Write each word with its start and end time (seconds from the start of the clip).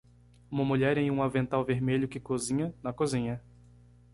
Uma 0.49 0.65
mulher 0.65 0.97
em 0.97 1.11
um 1.11 1.21
avental 1.21 1.63
vermelho 1.63 2.07
que 2.07 2.19
cozinha 2.19 2.73
na 2.81 2.91
cozinha. 2.91 3.39